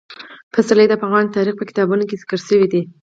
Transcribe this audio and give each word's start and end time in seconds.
پسرلی 0.53 0.85
د 0.89 0.93
افغان 0.99 1.25
تاریخ 1.35 1.55
په 1.57 1.65
کتابونو 1.69 2.03
کې 2.09 2.19
ذکر 2.21 2.39
شوی 2.47 2.67
دي. 2.73 2.81